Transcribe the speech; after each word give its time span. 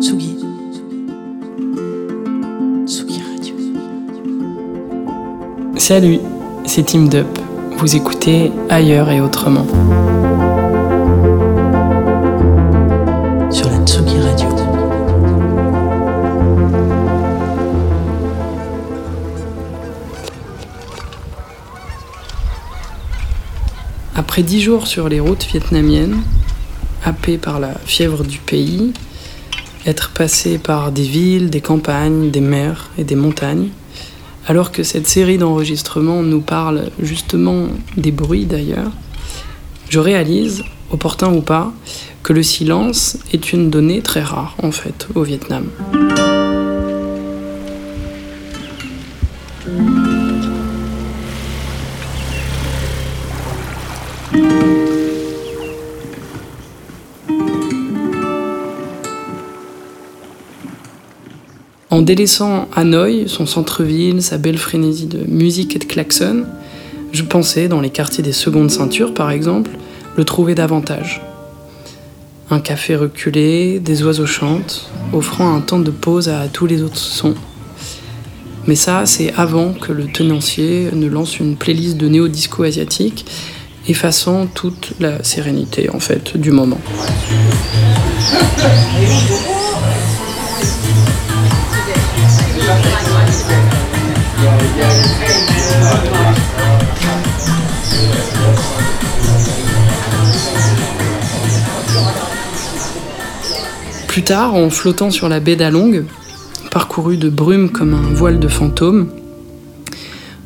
Tsugi. 0.00 0.36
Tsugi 2.86 3.20
Radio. 3.20 3.54
Salut, 5.76 6.20
c'est 6.64 6.84
Team 6.84 7.08
Dup. 7.08 7.26
Vous 7.78 7.96
écoutez 7.96 8.52
ailleurs 8.68 9.10
et 9.10 9.20
autrement. 9.20 9.66
Sur 13.50 13.68
la 13.70 13.84
Tsugi 13.84 14.20
Radio. 14.20 14.48
Après 24.14 24.44
dix 24.44 24.60
jours 24.60 24.86
sur 24.86 25.08
les 25.08 25.18
routes 25.18 25.44
vietnamiennes, 25.44 26.22
happé 27.04 27.36
par 27.36 27.58
la 27.58 27.74
fièvre 27.84 28.22
du 28.22 28.38
pays, 28.38 28.92
être 29.88 30.10
passé 30.10 30.58
par 30.58 30.92
des 30.92 31.02
villes, 31.02 31.48
des 31.48 31.62
campagnes, 31.62 32.30
des 32.30 32.42
mers 32.42 32.90
et 32.98 33.04
des 33.04 33.16
montagnes, 33.16 33.68
alors 34.46 34.70
que 34.70 34.82
cette 34.82 35.08
série 35.08 35.38
d'enregistrements 35.38 36.22
nous 36.22 36.42
parle 36.42 36.90
justement 37.00 37.68
des 37.96 38.12
bruits 38.12 38.44
d'ailleurs, 38.44 38.92
je 39.88 39.98
réalise, 39.98 40.62
opportun 40.92 41.32
ou 41.32 41.40
pas, 41.40 41.72
que 42.22 42.34
le 42.34 42.42
silence 42.42 43.16
est 43.32 43.52
une 43.54 43.70
donnée 43.70 44.02
très 44.02 44.22
rare 44.22 44.56
en 44.62 44.72
fait 44.72 45.08
au 45.14 45.22
Vietnam. 45.22 45.68
En 61.98 62.02
délaissant 62.02 62.68
Hanoï, 62.76 63.24
son 63.26 63.44
centre-ville, 63.44 64.22
sa 64.22 64.38
belle 64.38 64.56
frénésie 64.56 65.06
de 65.06 65.18
musique 65.26 65.74
et 65.74 65.80
de 65.80 65.84
klaxons, 65.84 66.44
je 67.10 67.24
pensais, 67.24 67.66
dans 67.66 67.80
les 67.80 67.90
quartiers 67.90 68.22
des 68.22 68.32
secondes 68.32 68.70
ceintures 68.70 69.12
par 69.12 69.32
exemple, 69.32 69.72
le 70.16 70.22
trouver 70.22 70.54
davantage. 70.54 71.20
Un 72.50 72.60
café 72.60 72.94
reculé, 72.94 73.80
des 73.80 74.04
oiseaux 74.04 74.26
chantent, 74.26 74.88
offrant 75.12 75.52
un 75.52 75.60
temps 75.60 75.80
de 75.80 75.90
pause 75.90 76.28
à 76.28 76.46
tous 76.46 76.66
les 76.66 76.84
autres 76.84 76.98
sons. 76.98 77.34
Mais 78.68 78.76
ça, 78.76 79.04
c'est 79.04 79.34
avant 79.34 79.72
que 79.72 79.90
le 79.90 80.04
tenancier 80.04 80.90
ne 80.92 81.08
lance 81.08 81.40
une 81.40 81.56
playlist 81.56 81.96
de 81.96 82.06
néo-disco 82.06 82.62
asiatique, 82.62 83.26
effaçant 83.88 84.46
toute 84.46 84.92
la 85.00 85.24
sérénité 85.24 85.90
en 85.90 85.98
fait 85.98 86.36
du 86.36 86.52
moment. 86.52 86.78
Plus 104.06 104.22
tard, 104.22 104.54
en 104.54 104.68
flottant 104.68 105.10
sur 105.10 105.28
la 105.28 105.38
baie 105.38 105.54
d'Along, 105.54 106.04
parcourue 106.70 107.16
de 107.16 107.28
brume 107.28 107.70
comme 107.70 107.94
un 107.94 108.12
voile 108.12 108.40
de 108.40 108.48
fantôme, 108.48 109.08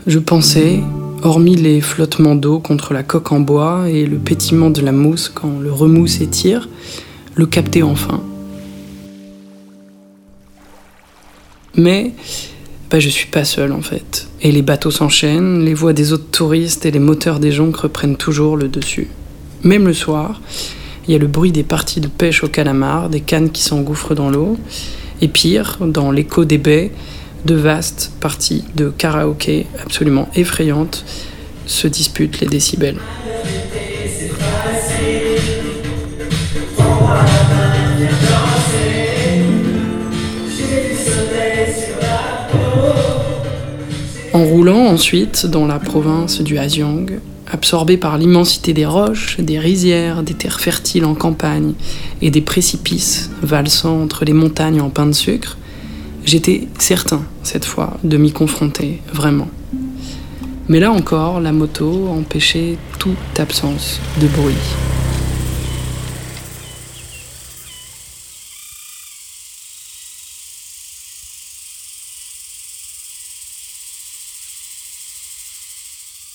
je 0.07 0.19
pensais, 0.19 0.81
hormis 1.23 1.55
les 1.55 1.81
flottements 1.81 2.35
d'eau 2.35 2.59
contre 2.59 2.93
la 2.93 3.03
coque 3.03 3.33
en 3.33 3.41
bois 3.41 3.89
et 3.89 4.05
le 4.05 4.19
pétillement 4.19 4.71
de 4.71 4.81
la 4.81 4.93
mousse 4.93 5.31
quand 5.33 5.59
le 5.61 5.73
remous 5.73 6.07
s'étire, 6.07 6.69
le 7.35 7.47
capter 7.47 7.83
enfin. 7.83 8.21
Mais 11.77 12.13
bah, 12.91 13.01
je 13.01 13.09
suis 13.09 13.29
pas 13.29 13.45
seul 13.45 13.73
en 13.73 13.83
fait. 13.83 14.29
Et 14.43 14.53
les 14.53 14.63
bateaux 14.63 14.91
s'enchaînent, 14.91 15.65
les 15.65 15.75
voix 15.75 15.93
des 15.93 16.13
autres 16.13 16.31
touristes 16.31 16.85
et 16.85 16.91
les 16.91 16.99
moteurs 16.99 17.39
des 17.39 17.53
jonques 17.53 17.77
reprennent 17.77 18.17
toujours 18.17 18.57
le 18.57 18.69
dessus. 18.69 19.09
Même 19.63 19.87
le 19.87 19.95
soir, 19.95 20.41
il 21.07 21.13
y 21.13 21.15
a 21.15 21.19
le 21.19 21.27
bruit 21.27 21.53
des 21.53 21.63
parties 21.63 22.01
de 22.01 22.09
pêche 22.09 22.45
au 22.45 22.49
calamar, 22.49 23.09
des 23.09 23.21
cannes 23.21 23.51
qui 23.51 23.63
s'engouffrent 23.63 24.15
dans 24.15 24.31
l'eau, 24.31 24.57
et 25.21 25.29
pire, 25.29 25.79
dans 25.81 26.11
l'écho 26.11 26.45
des 26.45 26.59
baies, 26.59 26.91
de 27.45 27.55
vastes 27.55 28.13
parties 28.21 28.65
de 28.77 28.91
karaoké 28.91 29.67
absolument 29.83 30.29
effrayantes 30.35 31.05
se 31.67 31.89
disputent 31.89 32.41
les 32.41 32.47
décibels. 32.47 32.99
En 44.35 44.45
roulant 44.45 44.87
ensuite 44.87 45.45
dans 45.45 45.67
la 45.67 45.79
province 45.79 46.41
du 46.41 46.57
Haziang, 46.57 47.05
absorbé 47.51 47.99
par 47.99 48.17
l'immensité 48.17 48.73
des 48.73 48.87
roches, 48.87 49.39
des 49.39 49.59
rizières, 49.59 50.23
des 50.23 50.33
terres 50.33 50.59
fertiles 50.59 51.05
en 51.05 51.15
campagne 51.15 51.75
et 52.23 52.31
des 52.31 52.41
précipices 52.41 53.31
valsant 53.43 54.01
entre 54.01 54.25
les 54.25 54.33
montagnes 54.33 54.81
en 54.81 54.89
pain 54.89 55.05
de 55.05 55.13
sucre, 55.13 55.59
j'étais 56.25 56.67
certain, 56.79 57.23
cette 57.43 57.67
fois, 57.67 57.99
de 58.05 58.17
m'y 58.17 58.33
confronter, 58.33 59.03
vraiment. 59.13 59.49
Mais 60.69 60.81
là 60.81 60.93
encore, 60.93 61.39
la 61.41 61.53
moto 61.53 62.09
empêchait 62.09 62.79
toute 62.99 63.39
absence 63.39 64.01
de 64.19 64.29
bruit. 64.29 64.55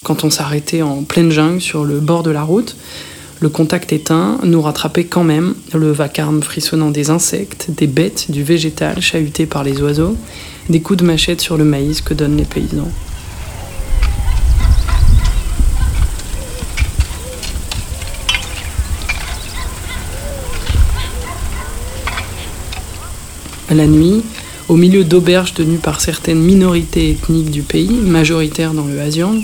Quand 0.04 0.24
on 0.24 0.30
s'arrêtait 0.30 0.84
en 0.84 1.04
pleine 1.04 1.32
jungle 1.32 1.60
sur 1.60 1.84
le 1.84 2.00
bord 2.00 2.22
de 2.22 2.30
la 2.30 2.44
route, 2.44 2.76
le 3.40 3.50
contact 3.50 3.92
éteint 3.92 4.40
nous 4.44 4.62
rattrapait 4.62 5.06
quand 5.06 5.24
même 5.24 5.56
le 5.74 5.92
vacarme 5.92 6.42
frissonnant 6.44 6.92
des 6.92 7.10
insectes, 7.10 7.68
des 7.76 7.88
bêtes, 7.88 8.30
du 8.30 8.44
végétal 8.44 9.02
chahuté 9.02 9.48
par 9.48 9.64
les 9.64 9.82
oiseaux, 9.82 10.16
des 10.70 10.82
coups 10.82 11.00
de 11.00 11.06
machette 11.06 11.42
sur 11.42 11.58
le 11.58 11.64
maïs 11.64 12.02
que 12.02 12.14
donnent 12.14 12.38
les 12.38 12.46
paysans. 12.46 12.92
La 23.70 23.88
nuit, 23.88 24.24
au 24.70 24.76
milieu 24.76 25.04
d'auberges 25.04 25.54
tenues 25.54 25.78
par 25.78 26.02
certaines 26.02 26.40
minorités 26.40 27.12
ethniques 27.12 27.52
du 27.52 27.64
pays, 27.64 27.92
majoritaires 27.92 28.74
dans 28.74 28.86
le 28.86 29.02
Haziang, 29.02 29.42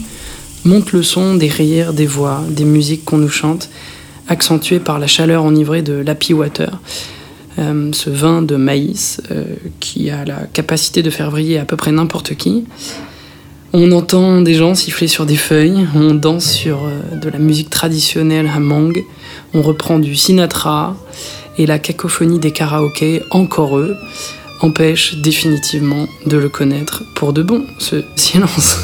monte 0.66 0.92
le 0.92 1.04
son 1.04 1.36
des 1.36 1.48
rires, 1.48 1.94
des 1.94 2.06
voix, 2.06 2.42
des 2.50 2.66
musiques 2.66 3.06
qu'on 3.06 3.18
nous 3.18 3.30
chante, 3.30 3.70
accentuées 4.28 4.80
par 4.80 5.00
la 5.00 5.08
chaleur 5.08 5.44
enivrée 5.44 5.82
de 5.82 5.94
l'happy 5.94 6.34
water, 6.34 6.80
euh, 7.60 7.92
ce 7.94 8.10
vin 8.10 8.42
de 8.42 8.56
maïs 8.56 9.22
euh, 9.32 9.44
qui 9.80 10.10
a 10.10 10.26
la 10.26 10.48
capacité 10.54 11.04
de 11.04 11.10
faire 11.10 11.30
vriller 11.30 11.60
à 11.60 11.66
peu 11.66 11.76
près 11.76 11.92
n'importe 11.92 12.36
qui. 12.36 12.66
On 13.74 13.92
entend 13.92 14.42
des 14.42 14.54
gens 14.54 14.76
siffler 14.76 15.08
sur 15.08 15.26
des 15.26 15.36
feuilles, 15.36 15.88
on 15.96 16.14
danse 16.14 16.46
sur 16.46 16.84
euh, 16.86 17.16
de 17.16 17.30
la 17.30 17.40
musique 17.40 17.70
traditionnelle 17.70 18.50
Hmong, 18.56 19.04
on 19.54 19.62
reprend 19.62 20.00
du 20.00 20.16
Sinatra, 20.16 20.96
et 21.58 21.66
la 21.66 21.78
cacophonie 21.78 22.40
des 22.40 22.52
karaokés, 22.52 23.22
encore 23.30 23.78
eux, 23.78 23.96
empêche 24.62 25.18
définitivement 25.18 26.08
de 26.26 26.38
le 26.38 26.50
connaître 26.50 27.04
pour 27.16 27.34
de 27.34 27.44
bon, 27.44 27.66
ce 27.80 28.04
silence. 28.16 28.78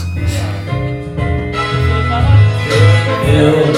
hill 3.26 3.69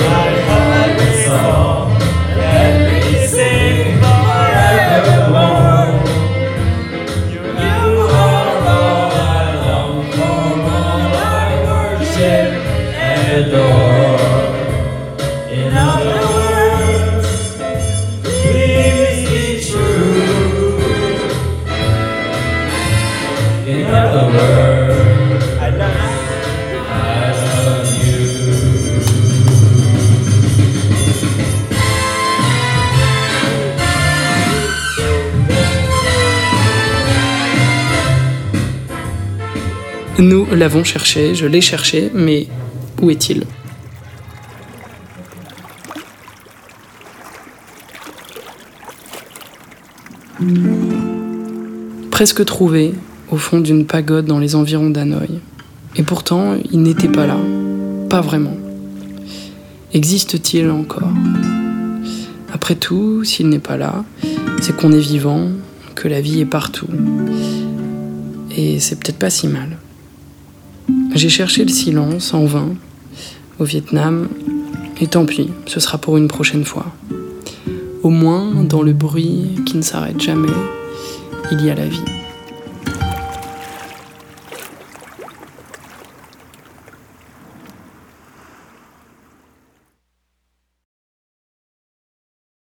Nous 40.22 40.46
l'avons 40.52 40.84
cherché, 40.84 41.34
je 41.34 41.47
l'ai 41.47 41.62
cherché, 41.62 42.12
mais 42.14 42.46
où 43.02 43.09
est-il? 43.09 43.44
Presque 52.12 52.46
trouvé 52.46 52.94
au 53.32 53.38
fond 53.38 53.59
d'une 53.59 53.88
pagode 53.88 54.26
dans 54.26 54.38
les 54.38 54.56
environs 54.56 54.91
d'Hanoï. 54.91 55.40
Et 55.96 56.03
pourtant, 56.03 56.56
il 56.72 56.84
n'était 56.84 57.08
pas 57.08 57.26
là. 57.26 57.38
Pas 58.08 58.22
vraiment. 58.22 58.56
Existe-t-il 59.91 60.70
encore? 60.70 61.09
Après 62.53 62.76
tout, 62.76 63.23
s'il 63.23 63.50
n'est 63.50 63.58
pas 63.58 63.76
là, 63.76 64.06
c'est 64.62 64.78
qu'on 64.78 64.91
est 64.91 65.00
vivant, 65.00 65.47
que 65.96 66.08
la 66.08 66.22
vie 66.22 66.41
est 66.41 66.46
partout. 66.46 66.88
Et 68.56 68.79
c'est 68.79 69.00
peut-être 69.00 69.18
pas 69.18 69.32
si 69.32 69.47
mal. 69.47 69.78
J'ai 71.13 71.29
cherché 71.29 71.63
le 71.63 71.69
silence 71.69 72.34
en 72.34 72.46
vain 72.46 72.69
au 73.59 73.66
Vietnam, 73.66 74.29
et 75.02 75.08
tant 75.08 75.25
pis, 75.25 75.49
ce 75.66 75.79
sera 75.79 75.97
pour 75.97 76.17
une 76.17 76.28
prochaine 76.28 76.63
fois. 76.63 76.85
Au 78.02 78.09
moins, 78.09 78.63
dans 78.63 78.81
le 78.81 78.93
bruit 78.93 79.55
qui 79.66 79.78
ne 79.78 79.81
s'arrête 79.81 80.22
jamais, 80.22 80.47
il 81.52 81.66
y 81.66 81.69
a 81.69 81.75
la 81.75 81.85
vie. 81.85 82.21